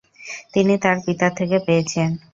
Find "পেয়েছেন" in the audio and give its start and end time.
1.65-2.09